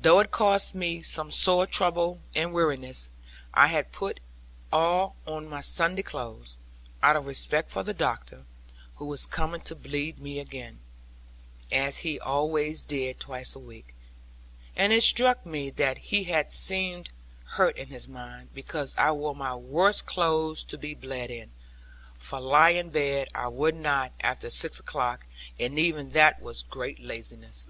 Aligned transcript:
Though 0.00 0.20
it 0.20 0.30
cost 0.30 0.72
me 0.72 1.02
sore 1.02 1.66
trouble 1.66 2.20
and 2.32 2.52
weariness, 2.52 3.08
I 3.52 3.66
had 3.66 3.90
put 3.90 4.20
on 4.72 5.14
all 5.26 5.40
my 5.40 5.62
Sunday 5.62 6.02
clothes, 6.04 6.58
out 7.02 7.16
of 7.16 7.26
respect 7.26 7.72
for 7.72 7.82
the 7.82 7.92
doctor, 7.92 8.44
who 8.98 9.06
was 9.06 9.26
coming 9.26 9.60
to 9.62 9.74
bleed 9.74 10.20
me 10.20 10.38
again 10.38 10.78
(as 11.72 11.98
he 12.06 12.20
always 12.20 12.84
did 12.84 13.18
twice 13.18 13.56
a 13.56 13.58
week); 13.58 13.94
and 14.76 14.92
it 14.92 15.02
struck 15.02 15.44
me 15.44 15.70
that 15.70 15.98
he 15.98 16.22
had 16.22 16.52
seemed 16.52 17.10
hurt 17.44 17.76
in 17.76 17.88
his 17.88 18.06
mind, 18.06 18.54
because 18.54 18.94
I 18.96 19.10
wore 19.10 19.34
my 19.34 19.56
worst 19.56 20.06
clothes 20.06 20.62
to 20.62 20.78
be 20.78 20.94
bled 20.94 21.32
in 21.32 21.50
for 22.16 22.38
lie 22.38 22.70
in 22.78 22.90
bed 22.90 23.26
I 23.34 23.48
would 23.48 23.74
not, 23.74 24.12
after 24.20 24.50
six 24.50 24.78
o'clock; 24.78 25.26
and 25.58 25.80
even 25.80 26.10
that 26.12 26.40
was 26.40 26.62
great 26.62 27.00
laziness. 27.00 27.66